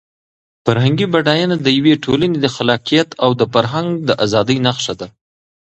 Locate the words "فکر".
3.53-3.83